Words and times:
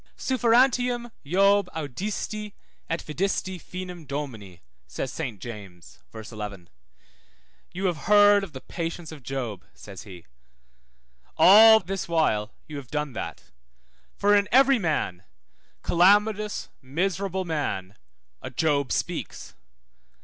Sufferentiam 0.17 1.11
Job 1.23 1.69
audiisti, 1.75 2.53
et 2.89 3.03
vidisti 3.03 3.61
finem 3.61 4.07
Domini, 4.07 4.63
says 4.87 5.13
Saint 5.13 5.39
James 5.39 5.99
(v. 6.11 6.21
11), 6.31 6.69
You 7.71 7.85
have 7.85 8.07
heard 8.09 8.43
of 8.43 8.51
the 8.53 8.61
patience 8.61 9.11
of 9.11 9.21
Job, 9.21 9.63
says 9.75 10.01
he: 10.01 10.25
all 11.37 11.79
this 11.79 12.07
while 12.07 12.51
you 12.67 12.77
have 12.77 12.89
done 12.89 13.13
that, 13.13 13.43
for 14.15 14.35
in 14.35 14.49
every 14.51 14.79
man, 14.79 15.21
calamitous, 15.83 16.69
miserable 16.81 17.45
man, 17.45 17.95
a 18.41 18.49
Job 18.49 18.91
speaks. 18.91 19.53